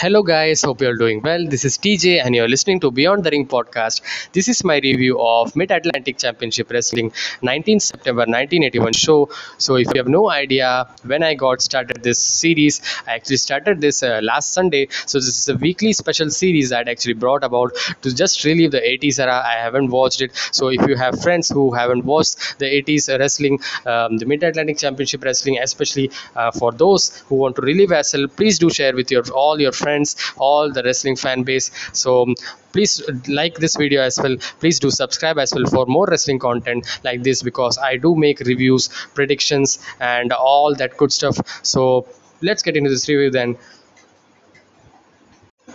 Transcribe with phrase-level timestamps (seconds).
[0.00, 0.62] Hello, guys.
[0.62, 1.46] Hope you're doing well.
[1.46, 4.00] This is TJ, and you're listening to Beyond the Ring podcast.
[4.32, 9.28] This is my review of Mid Atlantic Championship Wrestling 19 September 1981 show.
[9.58, 13.82] So, if you have no idea when I got started this series, I actually started
[13.82, 14.88] this uh, last Sunday.
[15.04, 18.80] So, this is a weekly special series that actually brought about to just relive the
[18.80, 19.42] 80s era.
[19.44, 20.34] I haven't watched it.
[20.50, 24.78] So, if you have friends who haven't watched the 80s wrestling, um, the Mid Atlantic
[24.78, 29.10] Championship Wrestling, especially uh, for those who want to relive wrestle, please do share with
[29.10, 29.89] your all your friends
[30.36, 31.70] all the wrestling fan base.
[31.92, 32.34] So um,
[32.72, 34.36] please like this video as well.
[34.60, 38.40] Please do subscribe as well for more wrestling content like this because i do make
[38.40, 41.38] reviews predictions and all that good stuff.
[41.62, 42.06] So
[42.42, 43.56] let's get into this review then.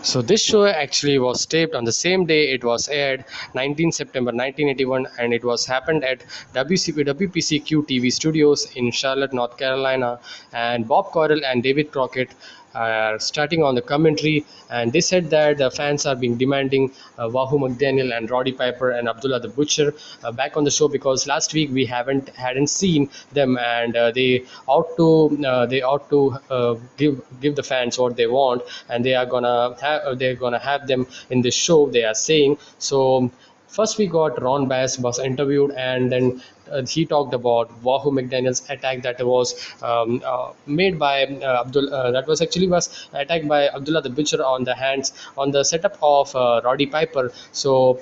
[0.01, 3.25] So this show actually was taped on the same day it was aired
[3.55, 6.19] 19 september 1981 and it was happened at
[6.53, 10.19] WCP, wpcq tv studios in charlotte north carolina.
[10.53, 12.29] And bob Caudle and david crockett
[12.75, 17.29] are starting on the commentary and they said that the fans are being demanding uh,
[17.29, 21.27] Wahoo McDaniel and Roddy Piper and Abdullah the Butcher uh, back on the show because
[21.27, 25.09] last week we haven't hadn't seen them and uh, they ought to
[25.45, 29.25] uh, they ought to uh, give give the fans what they want and they are
[29.25, 32.57] gonna have they're gonna have them in the show they are saying.
[32.77, 33.31] So
[33.67, 36.54] First, we got Ron Bass was interviewed, and then uh,
[36.87, 41.93] he talked about Wahoo McDaniel's attack that was um, uh, made by uh, Abdul.
[41.93, 45.63] Uh, that was actually was attacked by Abdullah the Butcher on the hands on the
[45.63, 47.31] setup of Roddy Piper.
[47.51, 47.99] So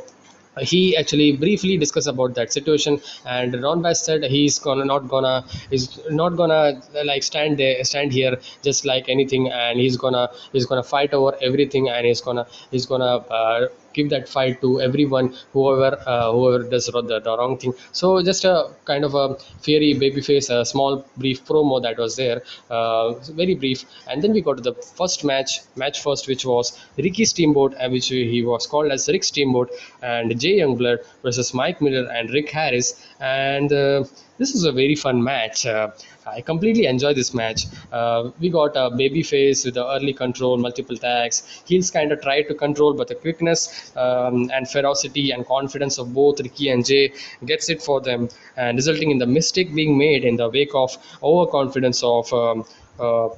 [0.61, 5.43] he actually briefly discussed about that situation and ron bass said he's gonna not gonna
[5.71, 10.65] he's not gonna like stand there stand here just like anything and he's gonna he's
[10.67, 15.33] gonna fight over everything and he's gonna he's gonna uh, give that fight to everyone
[15.53, 17.73] whoever uh, whoever does the, the wrong thing.
[17.91, 22.15] So just a kind of a fairy baby face a small brief promo that was
[22.15, 23.85] there uh, very brief.
[24.07, 28.07] And then we got to the first match match first which was ricky steamboat which
[28.07, 29.69] he was called as rick steamboat
[30.01, 33.05] and jay youngblood versus mike miller and rick harris.
[33.19, 34.03] And uh,
[34.37, 35.65] this is a very fun match.
[35.65, 35.91] Uh,
[36.25, 37.65] I completely enjoy this match.
[37.91, 41.43] Uh, we got a baby face with the early control, multiple tags.
[41.65, 46.13] Heels kind of try to control, but the quickness um, and ferocity and confidence of
[46.13, 47.13] both Ricky and Jay
[47.45, 50.97] gets it for them, and resulting in the mistake being made in the wake of
[51.21, 52.31] overconfidence of.
[52.33, 52.65] Um,
[52.99, 53.29] uh,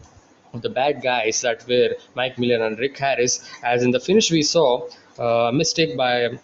[0.61, 4.41] the bad guys that were Mike Miller and Rick Harris, as in the finish we
[4.41, 4.87] saw
[5.19, 6.39] uh, a mistake by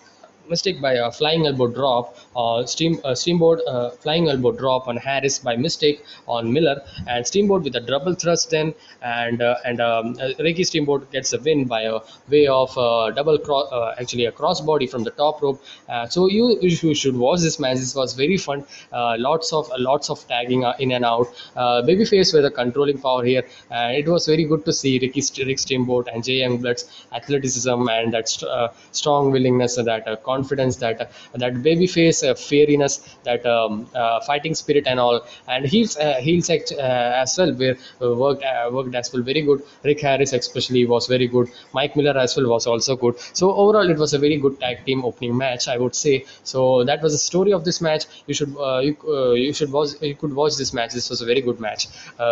[0.53, 4.97] mistake by a flying elbow drop uh, steam uh, steamboat uh, flying elbow drop on
[5.07, 9.81] harris by mistake on miller and steamboat with a double thrust then and uh, and
[9.81, 13.95] um, uh, ricky steamboat gets a win by a way of uh, double cross uh,
[13.99, 15.61] actually a crossbody from the top rope.
[15.89, 17.77] Uh, so you, you should watch this match.
[17.77, 18.65] This was very fun.
[18.91, 21.27] Uh, lots of lots of tagging uh, in and out.
[21.55, 25.21] Uh, babyface with a controlling power here and it was very good to see ricky
[25.45, 26.83] rick steamboat and jay youngblood's
[27.13, 31.11] athleticism and that st- uh, strong willingness that uh, confidence that
[31.43, 32.93] that baby face uh, fairiness
[33.23, 35.21] that um, uh, fighting spirit and all.
[35.47, 39.23] And heels uh, heels as well uh, worked worked as well.
[39.23, 39.61] Very good.
[39.83, 41.49] Rick harris especially was very good.
[41.73, 43.19] Mike miller as well was also good.
[43.33, 46.25] So overall it was a very good tag team opening match i would say.
[46.43, 48.05] So that was the story of this match.
[48.27, 48.53] You should
[48.87, 50.93] you, you should watch you could watch this match.
[50.93, 51.87] This was a very good match.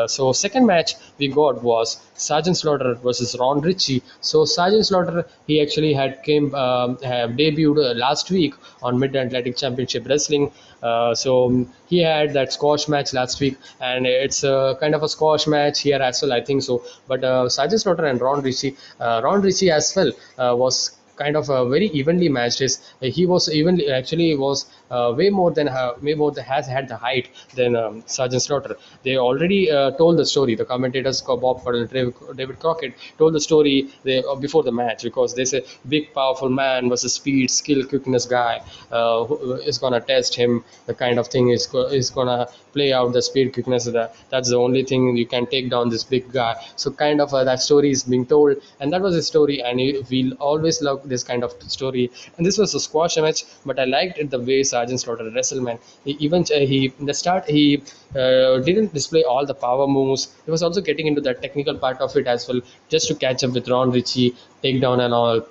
[0.07, 4.01] So second match we got was sergeant slaughter versus ron ritchie.
[4.21, 9.55] So sergeant slaughter he actually had came um, have debuted last week on mid atlantic
[9.63, 10.51] championship wrestling
[10.83, 15.03] uh, so um, he had that squash match last week and it's a kind of
[15.03, 18.41] a squash match here as well i think so but uh, sergeant slaughter and ron
[18.41, 20.79] ritchie uh, ron ritchie as well uh, was
[21.19, 22.59] kind of uh, very evenly matched.
[22.59, 26.67] His, he was evenly actually was uh, way more than uh, way more than has
[26.67, 28.75] had the height than um, Sergeant Slaughter.
[29.03, 30.55] They already uh, told the story.
[30.55, 35.03] The commentators Bob Caudle and David, Crockett told the story they, uh, before the match
[35.03, 38.61] because they say big powerful man versus speed, skill, quickness guy
[38.91, 40.63] uh, who is gonna test him.
[40.85, 43.85] The kind of thing is is gonna play out the speed, quickness.
[43.85, 46.55] The, that's the only thing you can take down this big guy.
[46.75, 49.79] So kind of uh, that story is being told, and that was a story, and
[49.81, 52.11] you- we'll always love this kind of story.
[52.37, 55.63] And this was a squash match, but I liked it the way Sergeant Slaughter wrestled.
[55.63, 57.83] Man, he, even uh, he in the start he
[58.15, 60.27] uh, didn't display all the power moves.
[60.45, 63.43] He was also getting into the technical part of it as well, just to catch
[63.43, 65.41] up with Ron Ritchie, takedown and all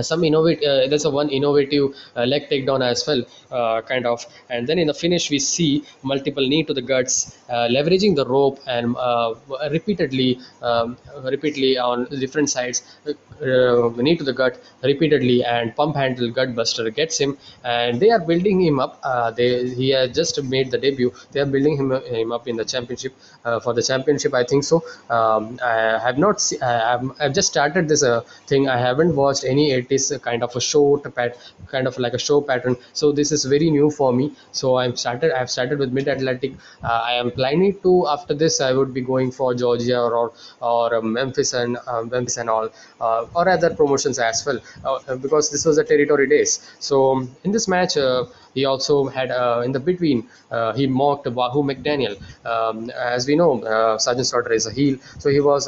[0.00, 4.24] some innovate uh, there's a one innovative uh, leg takedown as well uh, kind of.
[4.48, 8.26] And then in the finish we see multiple knee to the guts uh, leveraging the
[8.26, 9.34] rope and uh,
[9.70, 16.30] repeatedly um, repeatedly on different sides uh, knee to the gut repeatedly and pump handle
[16.30, 17.36] gut buster gets him.
[17.64, 21.12] And they are building him up uh, they he has just made the debut.
[21.32, 24.64] They are building him, him up in the championship uh, for the championship i think
[24.64, 24.82] so.
[25.10, 28.68] Um, i have not see, I have, I've just started this uh, thing.
[28.68, 31.38] I haven't watched any it is a kind of a short pat
[31.74, 32.76] kind of like a show pattern.
[32.92, 34.32] So this is very new for me.
[34.60, 36.52] So i'm started i've started with mid atlantic
[36.82, 40.32] uh, i am planning to after this i would be going for georgia or or,
[40.60, 42.68] or uh, memphis and uh, memphis and all
[43.00, 44.60] uh, or other promotions as well.
[44.84, 46.52] Uh, because this was a territory days.
[46.78, 50.86] So um, in this match uh, he also had uh, in the between uh, he
[50.86, 52.16] mocked Wahoo McDaniel.
[52.46, 55.66] Um, as we know, uh, Sergeant Slaughter is a heel, so he was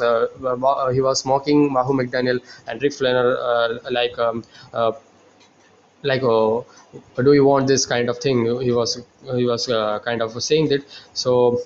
[0.93, 4.43] he was mocking Wahoo McDaniel and Rick Flanner like um,
[6.03, 6.65] like oh,
[7.23, 8.45] do you want this kind of thing?
[8.61, 9.01] He was
[9.35, 10.83] he was uh, kind of saying that
[11.13, 11.59] so.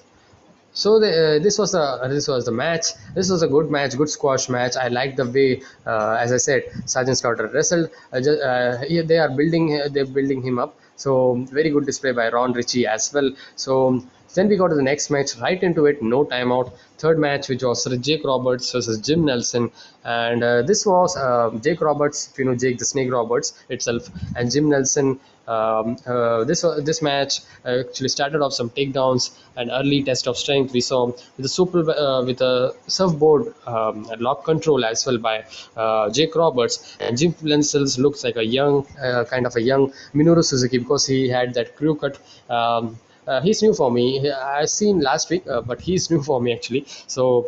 [0.73, 2.87] So the, uh, this was the this was the match.
[3.15, 4.75] This was a good match, good squash match.
[4.77, 7.89] I like the way, uh, as I said, Sergeant Slaughter wrestled.
[8.23, 10.75] Ju- uh, he- they are building they're building him up.
[10.99, 13.31] So very good display by Ron Ritchie as well.
[13.55, 14.03] So
[14.33, 16.71] then we go to the next match, right into it, no timeout.
[16.97, 19.71] Third match, which was Jake Roberts versus Jim Nelson,
[20.03, 24.51] and uh, this was uh, Jake Roberts, you know Jake the Snake Roberts itself, and
[24.51, 25.19] Jim Nelson.
[25.47, 30.27] Um, uh, this wa- this match uh, actually started off some takedowns and early test
[30.27, 30.73] of strength.
[30.73, 35.45] We saw with a super uh, with a surfboard um, lock control as well by
[35.75, 39.91] uh, Jake Roberts and Jim Nelson looks like a young uh, kind of a young
[40.13, 42.19] Minoru Suzuki because he had that crew cut.
[42.47, 42.99] Um,
[43.29, 44.05] uh, he's new for me.
[44.31, 46.85] I've seen last week, uh, but he's new for me actually.
[47.07, 47.47] So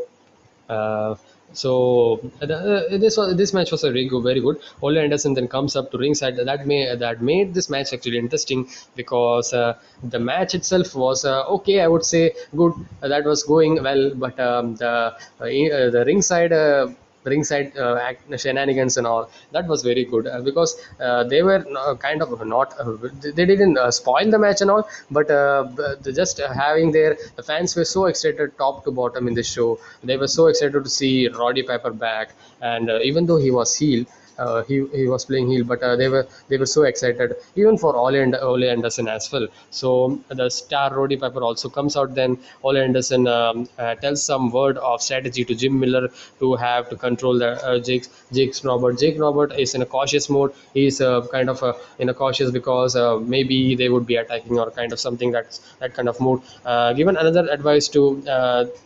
[0.69, 1.15] uh,
[1.53, 4.57] so uh, uh, this was this match was a very good, very good.
[4.81, 6.37] Ole Anderson then comes up to ringside.
[6.37, 11.43] That may that made this match actually interesting because uh, the match itself was uh,
[11.57, 11.81] okay.
[11.81, 12.73] I would say good.
[13.01, 16.53] Uh, that was going well, but um, the uh, uh, the ringside.
[17.23, 21.63] Ringside uh, act, shenanigans and all that was very good uh, because uh, they were
[21.99, 25.67] kind of not uh, they didn't uh, spoil the match and all but uh,
[26.13, 29.79] just having their the fans were so excited top to bottom in the show.
[30.03, 32.31] They were so excited to see roddy piper back
[32.61, 34.05] and even though he was heel
[34.45, 37.77] uh, he, he was playing heel, but uh, they were they were so excited even
[37.83, 39.47] for Ole and Ole Anderson as well.
[39.69, 39.89] So
[40.29, 42.15] the star Roddy Piper also comes out.
[42.15, 46.07] Then Ole Anderson um, uh, tells some word of strategy to Jim Miller
[46.39, 48.99] to have to control the uh, Jake Jake's Robert.
[49.03, 50.53] Jake Robert is in a cautious mode.
[50.73, 52.95] He's uh, kind of uh, in a cautious because
[53.35, 56.41] maybe they would be attacking or kind of something that's that kind of mode.
[57.01, 58.01] Given another advice to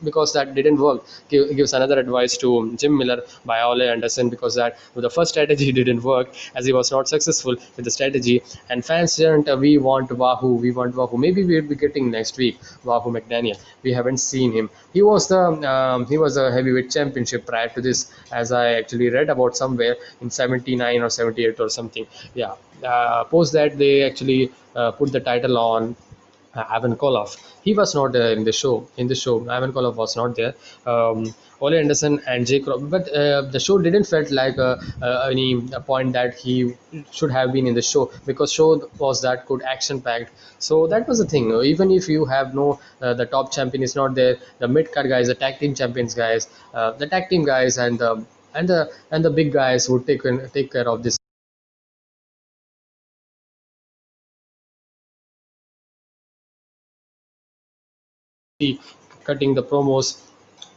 [0.03, 1.03] because that didn't work.
[1.29, 5.71] Give, gives another advice to Jim Miller by Ole Anderson because that the first strategy
[5.71, 8.41] didn't work as he was not successful with the strategy.
[8.69, 11.17] And fans didn't uh, we want Wahoo we want Wahoo.
[11.17, 13.59] Maybe we'll be getting next week Wahoo McDaniel.
[13.83, 14.69] We haven't seen him.
[14.93, 15.41] He was the
[15.73, 19.95] um, he was a heavyweight championship prior to this as I actually read about somewhere
[20.21, 22.07] in 79 or 78 or something.
[22.33, 25.95] Yeah uh, post that they actually uh, put the title on
[26.55, 27.37] Ivan Koloff.
[27.63, 28.87] He was not there in the show.
[28.97, 30.53] In the show, Ivan Koloff was not there.
[30.85, 35.27] Um, Ole Anderson and Jake Rob, but uh, the show didn't felt like uh, uh,
[35.31, 36.73] any point that he
[37.11, 40.31] should have been in the show because show was that good action packed.
[40.59, 41.51] So that was the thing.
[41.63, 45.07] Even if you have no uh, the top champion is not there, the mid card
[45.09, 48.91] guys, the tag team champions guys, uh, the tag team guys, and the and the
[49.11, 50.23] and the big guys would take
[50.53, 51.17] take care of this
[59.25, 60.21] cutting the promos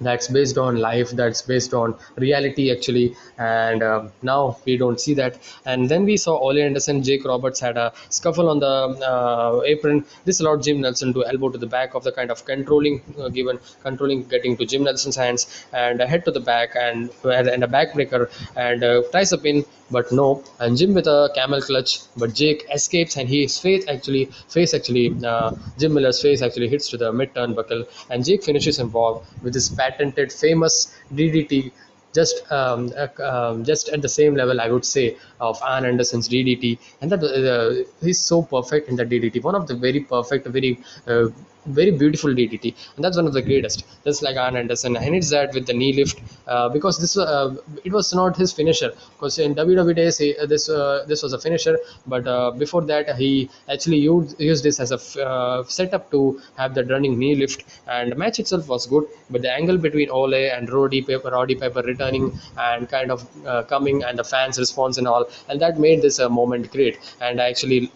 [0.01, 3.17] that's based on life that's based on reality actually.
[3.39, 5.39] And um now we don't see that.
[5.65, 8.75] And then we saw Ole Anderson Jake Roberts had a scuffle on the
[9.13, 10.05] uh, apron.
[10.25, 13.29] This allowed Jim Nelson to elbow to the back of the kind of controlling uh,
[13.29, 17.65] given controlling getting to Jim Nelson's hands and a head to the back and and
[17.65, 20.45] a backbreaker and uh, tries a pin but no.
[20.61, 25.07] And Jim with a camel clutch but Jake escapes and his face actually face actually
[25.25, 29.55] uh, Jim Miller's face actually hits to the mid turnbuckle and Jake finishes off with
[29.55, 31.73] his patented famous DDT
[32.15, 36.29] just um, uh, um, just at the same level I would say of Arn Anderson's
[36.29, 40.47] DDT and that uh, he's so perfect in the DDT one of the very perfect
[40.47, 41.27] very uh,
[41.67, 43.85] very beautiful DDT and that's one of the greatest.
[44.05, 47.55] Just like Arn Anderson and it's that with the knee lift uh, because this uh,
[47.85, 48.91] it was not his finisher.
[49.15, 51.79] Because in WWE days he, uh, this uh, this was a finisher.
[52.07, 56.75] But uh, before that he actually used, used this as a uh, setup to have
[56.75, 57.65] the running knee lift.
[57.87, 61.55] And the match itself was good but the angle between Ole and Roddy Piper, Roddy
[61.55, 63.27] Piper returning and kind of
[63.69, 66.99] coming and the fans response and all and that made this uh, moment great.
[67.21, 67.91] And I actually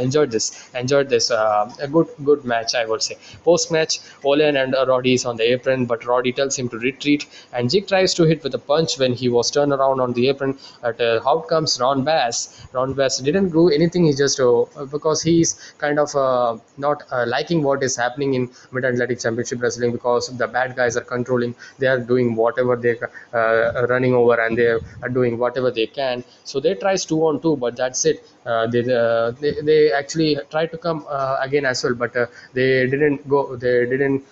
[0.00, 2.99] enjoyed this enjoyed this a good good match I would
[3.44, 7.26] post match Olen and Roddy is on the apron but Roddy tells him to retreat
[7.52, 10.28] and Jake tries to hit with a punch when he was turned around on the
[10.28, 10.58] apron.
[10.82, 12.66] But uh, out comes Ron Bass?
[12.72, 17.24] Ron Bass didn't do anything he just uh, because he's kind of uh, not uh,
[17.26, 21.54] liking what is happening in Mid Atlantic Championship Wrestling because the bad guys are controlling
[21.78, 22.98] they are doing whatever they
[23.34, 26.24] uh, running over and they are doing whatever they can.
[26.44, 30.70] So they tries two on two but that's it they, uh, they they actually tried
[30.70, 34.24] to come uh, again as well but uh, they didn't go they didn't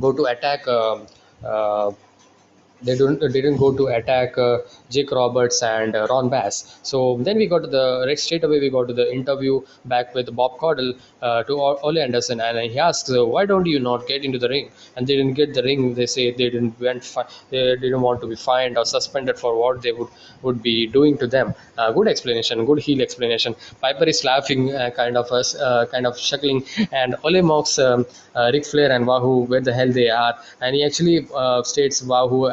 [0.00, 0.66] go to attack
[2.86, 4.58] they don't didn't go to attack uh,
[4.90, 6.78] Jake Roberts and uh, Ron Bass.
[6.82, 10.14] So then we got to the right straight away we got to the interview back
[10.14, 14.06] with Bob Caudle uh, to Ole Anderson and he asks uh, why don't you not
[14.06, 17.04] get into the ring and they didn't get the ring they say they didn't went
[17.04, 20.08] fi- they didn't want to be fined or suspended for what they would
[20.42, 21.54] would be doing to them.
[21.78, 23.54] Uh, good explanation, good heel explanation.
[23.80, 25.56] Piper is laughing, uh, kind of us,
[25.90, 28.06] kind of chuckling, and Ole mocks um,
[28.52, 31.26] Ric Flair and Wahoo where the hell they are, and he actually
[31.64, 32.46] states Wahoo,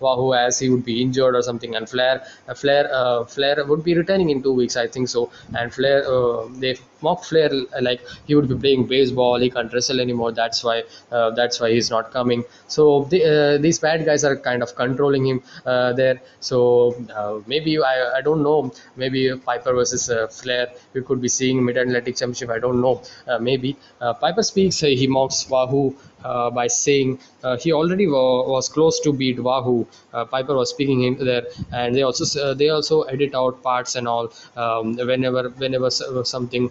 [0.00, 3.84] Wahoo as he would be injured or something, and Flair, uh, Flair, uh, Flair would
[3.84, 7.82] be returning in two weeks, I think so, and Flair, uh, they mock Flair uh,
[7.82, 10.32] like he would be playing baseball, he can't wrestle anymore.
[10.32, 12.44] That's why, uh, that's why he's not coming.
[12.68, 16.20] So the, uh, these bad guys are kind of controlling him there.
[16.40, 18.72] So maybe I, I don't know.
[18.96, 20.68] Maybe Piper versus Flair.
[20.94, 22.50] We could be seeing Mid Atlantic Championship.
[22.50, 23.02] I don't know.
[23.40, 24.80] Maybe Piper speaks.
[24.80, 25.94] He mocks Wahoo
[26.30, 29.86] uh, by saying uh, he already wa- was close to beat Wahoo.
[30.12, 33.94] Uh, Piper was speaking in there, and they also uh, they also edit out parts
[33.96, 35.90] and all um, whenever whenever
[36.34, 36.70] something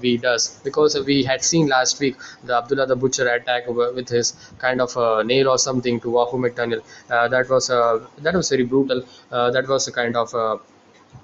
[0.00, 4.34] we does because we had seen last week the Abdullah the Butcher attack with his
[4.58, 4.96] kind of
[5.26, 6.82] nail or something to Wahoo McDaniel.
[7.08, 9.02] That was that was very brutal.
[9.30, 10.34] That was a kind of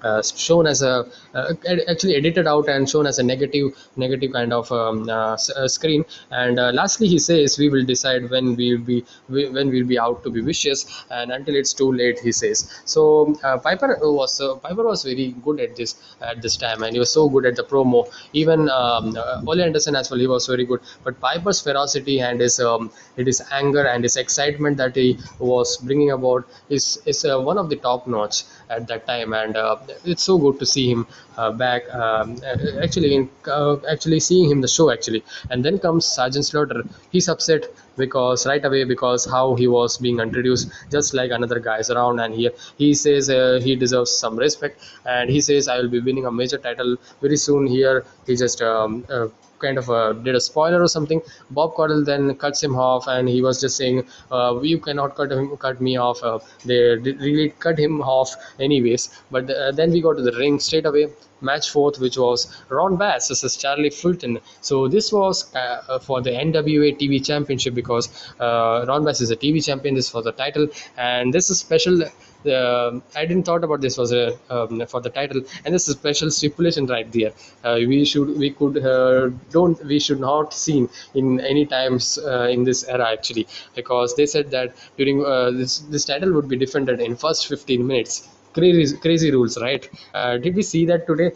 [0.03, 1.53] uh, shown as a uh,
[1.89, 3.67] actually edited out and shown as a negative
[3.97, 6.05] negative kind of um, uh, uh, screen.
[6.31, 9.87] And uh, lastly he says we will decide when we will be we, when we'll
[9.87, 12.81] be out to be vicious and until it's too late he says.
[12.85, 16.99] So uh, piper was piper was very good at this at this time and he
[16.99, 18.07] was so good at the promo.
[18.33, 19.17] Even um,
[19.47, 20.81] Ole Anderson as well he was very good.
[21.03, 25.77] But piper's ferocity and his um, it is anger and his excitement that he was
[25.77, 30.23] bringing about is is one of the top notch at that time and uh, it's
[30.23, 31.07] so good to see him
[31.37, 32.37] uh, back um,
[32.83, 35.23] actually in uh, actually seeing him the show actually.
[35.49, 36.83] And then comes sergeant slaughter.
[37.11, 37.65] He's upset
[37.97, 42.33] because right away because how he was being introduced just like another guys around and
[42.33, 46.25] here he says uh, he deserves some respect and he says i will be winning
[46.25, 49.27] a major title very soon here he just um, uh,
[49.59, 51.21] kind of uh, did a spoiler or something.
[51.51, 55.31] Bob Caudle then cuts him off, and he was just saying, uh, "You cannot cut
[55.33, 56.79] him, cut me off." Uh, they
[57.25, 58.35] really cut him off,
[58.67, 59.09] anyways.
[59.31, 61.07] But uh, then we go to the ring straight away.
[61.41, 64.39] Match fourth, which was Ron Bass versus Charlie Fulton.
[64.61, 69.35] So this was uh, for the NWA TV Championship because uh, Ron Bass is a
[69.35, 69.95] TV champion.
[69.95, 70.67] This was the title,
[70.97, 72.01] and this is special
[72.45, 75.95] uh, I didn't thought about this was a um, for the title, and this is
[75.95, 77.33] special stipulation right there.
[77.63, 82.47] Uh, we should we could uh, don't we should not seen in any times uh,
[82.49, 86.55] in this era actually because they said that during uh, this this title would be
[86.55, 88.27] defended in first 15 minutes.
[88.53, 89.83] Crazy crazy rules, right?
[90.13, 91.31] Uh, did we see that today?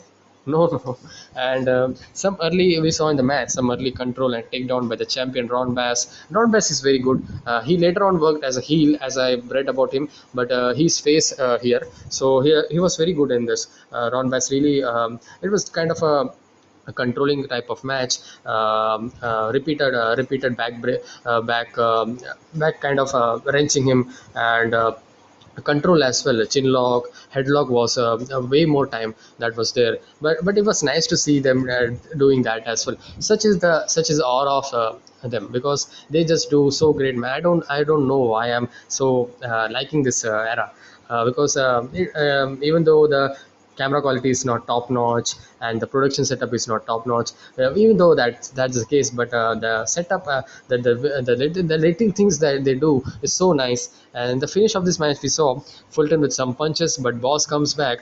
[0.46, 0.98] No, no.
[1.36, 4.96] And um, some early we saw in the match some early control and takedown by
[4.96, 6.00] the champion Ron Bass.
[6.32, 7.24] Ron Bass is very good.
[7.46, 10.74] Uh, he later on worked as a heel, as I read about him, but uh,
[10.74, 11.84] he's face uh, here.
[12.10, 13.68] So here he was very good in this.
[13.92, 16.34] Uh, Ron Bass really um, it was kind of a
[16.86, 22.20] a controlling type of match um, uh, repeated uh, repeated back bra- uh, back um,
[22.56, 23.10] back kind of
[23.46, 24.74] wrenching him and
[25.62, 26.46] control as well.
[26.46, 29.98] Chin lock headlock was uh, a way more time that was there.
[30.22, 32.98] But but it was nice to see them uh, doing that as well.
[33.20, 34.94] Such is the such is aura of uh,
[35.24, 37.16] them because they just do so great.
[37.16, 40.72] Man i don't i don't know why i'm so uh, liking this uh, era.
[41.10, 43.38] Uh, because uh, it, um, even though the
[43.78, 47.32] camera quality is not top notch and the production setup is not top notch.
[47.58, 50.94] Uh, even though that that's the case but uh, the setup uh, the, the
[51.28, 53.84] the the little things that they do is so nice.
[54.14, 57.74] And the finish of this match we saw Fulton with some punches but Boss comes
[57.74, 58.00] back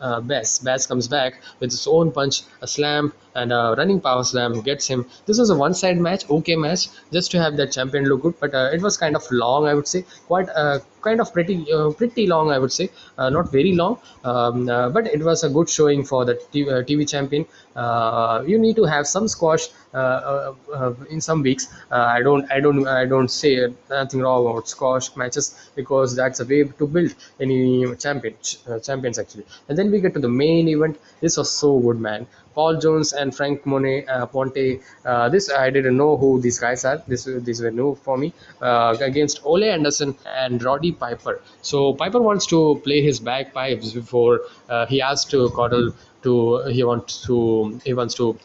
[0.00, 4.24] uh, Bass Bass comes back with his own punch a slam and a running power
[4.24, 5.06] slam gets him.
[5.26, 8.34] This was a one side match okay match just to have that champion look good
[8.40, 10.04] but uh, it was kind of long I would say.
[10.26, 12.90] Quite uh, kind of pretty uh, pretty long I would say.
[13.18, 18.42] Not very long um, but it was a good showing for the TV, Champion, uh,
[18.46, 21.68] you need to have some squash uh, uh, in some weeks.
[21.90, 26.44] I don't, I don't, I don't say nothing wrong about squash matches because that's a
[26.44, 28.34] way to build any champion
[28.82, 29.44] champions actually.
[29.68, 30.98] And then we get to the main event.
[31.20, 32.26] This was so good, man.
[32.54, 34.80] Paul Jones and Frank Monet, uh, Ponte.
[35.04, 37.02] Uh, this I didn't know who these guys are.
[37.06, 38.32] This these were new for me.
[38.60, 41.40] Uh, against Ole Anderson and Roddy Piper.
[41.62, 44.40] So Piper wants to play his bagpipes before
[44.88, 48.36] he has to Caudle to he wants to he wants to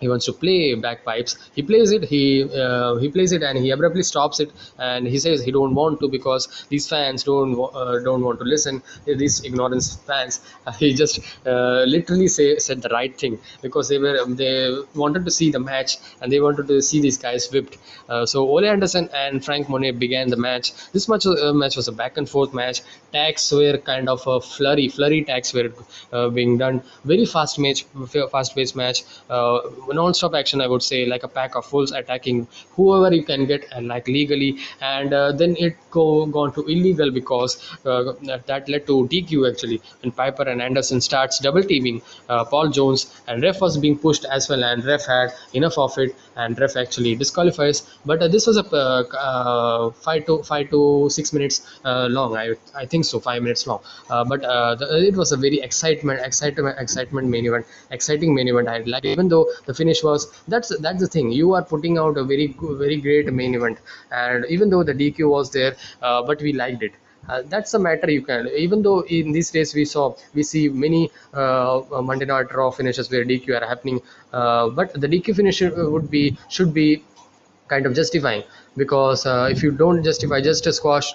[0.00, 2.22] he wants to play bagpipes he plays it he
[2.62, 6.00] uh, he plays it and he abruptly stops it and he says he don't want
[6.00, 8.82] to because these fans don't uh, don't want to listen.
[9.06, 13.98] These ignorance fans uh, he just uh, literally say, said the right thing because they
[13.98, 14.54] were they
[14.94, 17.78] wanted to see the match and they wanted to see these guys whipped.
[18.08, 20.72] Uh, so Ole Anderson and Frank Monet began the match.
[20.92, 22.82] This match, uh, match was a back and forth match.
[23.12, 25.70] Tags were kind of a flurry flurry tags were
[26.30, 26.82] being done.
[27.04, 27.84] Very fast match
[28.30, 29.04] fast paced match
[29.92, 33.64] non-stop action i would say like a pack of wolves attacking whoever you can get
[33.72, 34.58] and like legally.
[34.80, 39.50] And uh, then it go gone to illegal because uh, that, that led to dq
[39.50, 43.98] actually and piper and anderson starts double teaming uh, paul jones and ref was being
[43.98, 47.82] pushed as well and ref had enough of it and ref actually disqualifies.
[48.04, 52.36] But uh, this was a uh, uh, five to five to six minutes uh, long.
[52.36, 53.80] I i think so five minutes long.
[54.10, 58.68] Uh, but the, it was a very excitement excitement excitement main event exciting main event.
[58.68, 61.30] I like even though the finish was that's that's the thing.
[61.32, 63.78] You are putting out a very very great main event.
[64.10, 66.92] And even though the dq was there but we liked it
[67.28, 70.68] uh, that's the matter you can even though in these days we saw we see
[70.68, 74.00] many uh, monday night raw finishes where dq are happening
[74.32, 75.60] uh, but the dq finish
[75.94, 77.02] would be should be
[77.68, 78.42] kind of justifying
[78.76, 81.14] because uh, if you don't justify just a squash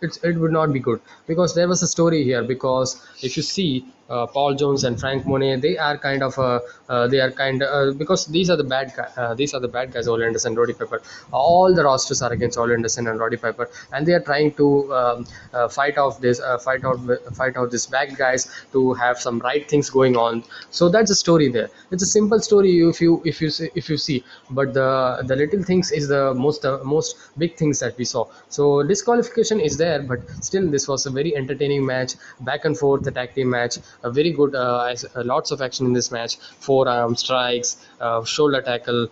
[0.00, 3.42] it's, it would not be good because there was a story here because if you
[3.42, 7.30] see uh, Paul Jones and Frank Monet they are kind of uh, uh, they are
[7.30, 10.08] kind of uh, because these are the bad guys uh, these are the bad guys
[10.08, 11.00] Ole Anderson Roddy Piper.
[11.32, 14.66] All the rosters are against Ole Anderson and Roddy Piper and they are trying to
[15.00, 15.26] um,
[15.70, 16.98] fight off this fight out
[17.40, 20.44] fight out this bad guys to have some right things going on.
[20.70, 21.70] So that's the story there.
[21.90, 24.24] It's a simple story if you if you see, if you see.
[24.50, 28.26] But the the little things is the most most big things that we saw.
[28.48, 33.02] So disqualification is there but still this was a very entertaining match back and forth
[33.02, 36.36] the tag team match a very good uh, uh, lots of action in this match.
[36.60, 39.08] Forearm strikes uh, shoulder tackle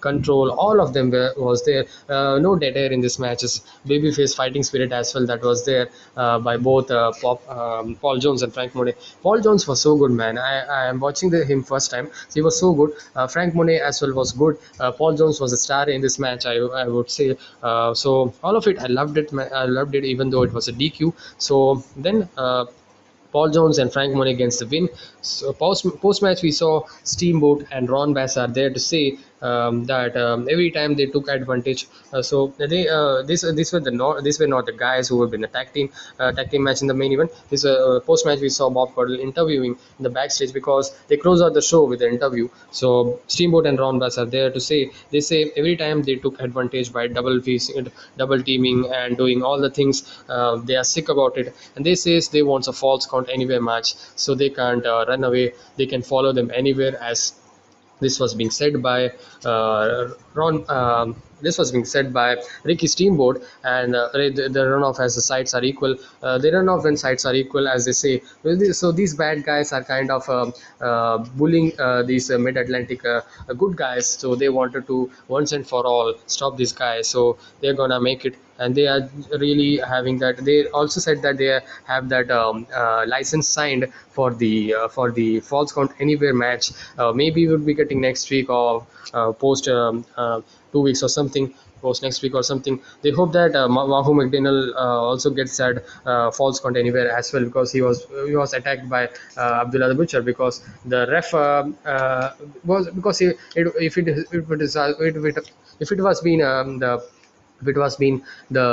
[0.00, 1.86] control all of them were, was there.
[2.08, 3.32] No dead air in this match.
[3.32, 6.88] Matches babyface fighting spirit as well that was there by both
[7.22, 8.94] Pop, um, Paul Jones and Frank Monet.
[9.22, 10.36] Paul Jones was so good man.
[10.36, 12.10] I, I am watching the, him first time.
[12.34, 12.92] He was so good.
[13.30, 14.58] Frank Monet as well was good.
[14.98, 17.38] Paul Jones was a star in this match I, I would say.
[17.62, 19.32] So all of it I loved it.
[19.32, 22.66] I loved it even though it was a DQ so then uh,
[23.32, 24.88] Paul Jones and Frank Monet against the win.
[25.22, 29.84] So post post match we saw Steamboat and Ron Bass are there to say um,
[29.84, 31.86] that um, every time they took advantage.
[32.12, 35.20] Uh, so they uh, this these were the not these were not the guys who
[35.22, 37.30] have been a tag team uh, tag team match in the main event.
[37.50, 41.42] This uh, post match we saw Bob Caudle interviewing in the backstage because they close
[41.42, 42.48] out the show with the interview.
[42.70, 46.40] So Steamboat and Ron Bass are there to say they say every time they took
[46.40, 51.08] advantage by double facing, double teaming and doing all the things uh, they are sick
[51.08, 54.86] about it and they says they want a falls count anywhere match so they can't
[54.86, 57.34] uh, run away they can follow them anywhere as
[58.02, 59.12] this was being said by
[59.44, 60.64] uh, Ron.
[60.68, 65.20] Um, this was being said by Ricky Steamboat, and uh, the, the runoff as the
[65.20, 65.96] sides are equal.
[66.22, 68.22] Uh, they run off when sides are equal, as they say.
[68.72, 73.20] So these bad guys are kind of um, uh, bullying uh, these uh, mid-Atlantic uh,
[73.58, 74.06] good guys.
[74.06, 77.08] So they wanted to once and for all stop these guys.
[77.08, 81.36] So they're gonna make it and they are really having that they also said that
[81.38, 86.34] they have that um, uh, license signed for the uh, for the falls count anywhere
[86.34, 88.86] match uh, maybe we'll be getting next week or
[89.38, 90.04] post um,
[90.72, 92.80] two weeks or something post next week or something.
[93.02, 94.78] They hope that uh, McDaniel uh,
[95.10, 98.88] also gets that uh, falls count anywhere as well because he was he was attacked
[98.88, 103.98] by uh, Abdullah the Butcher because the ref uh, uh, was because he, it, if
[103.98, 105.46] it if it is if
[105.80, 107.02] if it was been um, the
[107.62, 108.66] if it was been the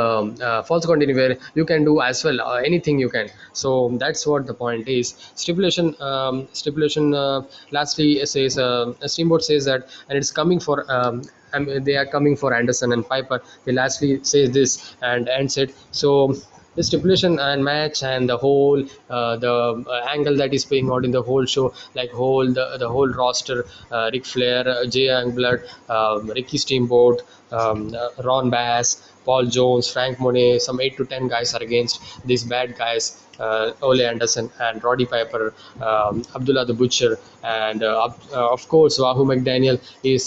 [0.49, 3.29] uh, falls anywhere you can do as well uh, anything you can.
[3.53, 5.15] So that's what the point is.
[5.35, 11.23] Stipulation um, stipulation uh, lastly says uh, steamboat says that and it's coming for um,
[11.53, 13.41] and they are coming for anderson and piper.
[13.65, 16.35] They lastly say this and ends it so
[16.79, 19.53] the stipulation and match and the whole uh, the
[19.95, 23.09] uh, angle that is playing out in the whole show like whole the, the whole
[23.21, 25.59] roster uh, Ric Flair uh, Jay Youngblood
[25.97, 31.27] um, Ricky Steamboat um, uh, Ron Bass Paul Jones Frank Monet some 8 to 10
[31.27, 36.73] guys are against these bad guys uh, Ole Anderson and Roddy Piper, um, Abdullah the
[36.73, 40.25] Butcher, and uh, uh, of course Wahoo McDaniel is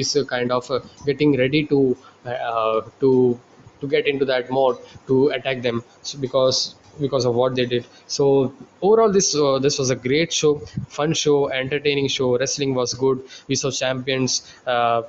[0.00, 0.70] is kind of
[1.06, 1.96] getting ready to
[3.00, 3.40] to
[3.80, 5.82] to get into that mode to attack them
[6.20, 7.86] because because of what they did.
[8.06, 10.56] So overall this uh, this was a great show
[10.88, 12.38] fun show entertaining show.
[12.38, 13.22] Wrestling was good.
[13.48, 15.02] We saw champions uh,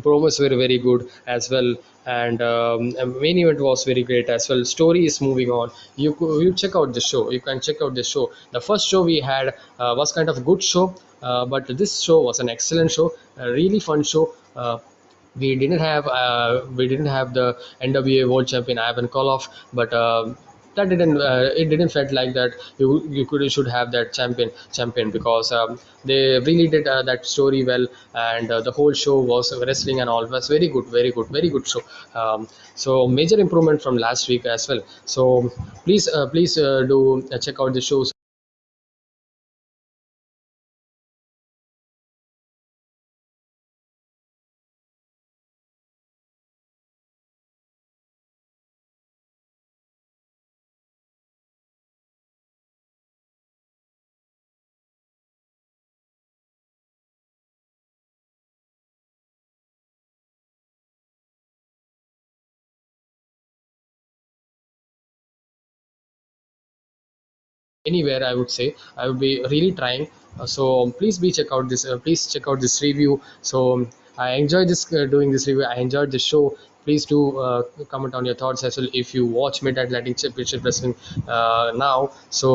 [0.00, 1.74] promos were very good as well.
[2.06, 4.64] And um, main event was very great as well.
[4.64, 5.70] Story is moving on.
[5.96, 7.30] You you check out the show.
[7.30, 8.32] You can check out the show.
[8.52, 12.20] The first show we had uh, was kind of good show uh, but this show
[12.20, 14.78] was an excellent show a really fun show uh,
[15.36, 20.34] we didn't have uh, we didn't have the NWA World Champion Ivan Koloff, but uh,
[20.74, 24.12] that didn't uh, it didn't felt like that you you could you should have that
[24.12, 28.92] champion champion because um, they really did uh, that story well and uh, the whole
[28.92, 31.82] show was wrestling and all was very good very good very good show.
[32.14, 34.82] Um, so major improvement from last week as well.
[35.04, 35.50] So
[35.84, 38.12] please uh, please uh, do check out the shows
[67.90, 68.74] anywhere i would say.
[68.96, 70.08] I would be really trying.
[70.38, 70.64] Uh, so
[70.98, 73.20] please be check out this uh, please check out this review.
[73.42, 73.60] So
[74.18, 75.64] i enjoy this uh, doing this review.
[75.64, 76.42] I enjoyed the show.
[76.84, 77.62] Please do uh,
[77.94, 80.94] comment on your thoughts as well if you watch mid atlantic championship wrestling
[81.28, 82.12] uh, now.
[82.30, 82.50] So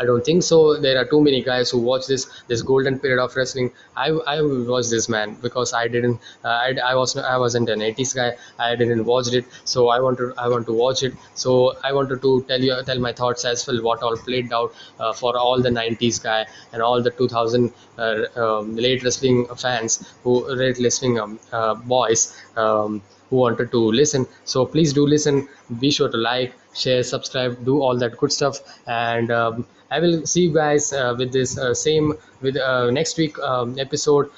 [0.00, 0.78] I don't think so.
[0.78, 3.70] There are too many guys who watch this this golden period of wrestling.
[3.96, 6.20] I I was this man because I didn't.
[6.44, 8.36] Uh, I, I was I wasn't an 80s guy.
[8.58, 9.44] I didn't watch it.
[9.64, 11.14] So I want to I want to watch it.
[11.34, 13.82] So I wanted to tell you tell my thoughts as well.
[13.88, 18.24] What all played out uh, for all the 90s guy and all the 2000 uh,
[18.36, 22.36] um, late wrestling fans who late wrestling um, uh, boys.
[22.56, 25.46] Um, who wanted to listen so please do listen
[25.80, 28.60] be sure to like share subscribe do all that good stuff.
[28.86, 32.12] And um, i will see you guys uh, with this uh, same
[32.42, 34.30] with uh, next week um, episode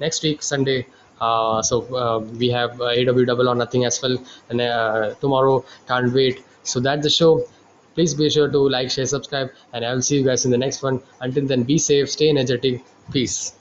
[0.00, 0.86] next week sunday.
[1.20, 4.16] Uh, so uh, we have uh, AEW double or nothing as well.
[4.50, 6.42] And uh, tomorrow can't wait.
[6.64, 7.44] So that's the show.
[7.94, 9.50] Please be sure to like share subscribe.
[9.72, 11.00] And i will see you guys in the next one.
[11.20, 12.84] Until then be safe stay energetic.
[13.12, 13.52] Peace